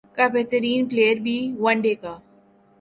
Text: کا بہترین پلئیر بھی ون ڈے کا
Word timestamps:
کا 0.17 0.25
بہترین 0.33 0.79
پلئیر 0.89 1.17
بھی 1.25 1.37
ون 1.59 1.77
ڈے 1.83 1.93
کا 2.01 2.13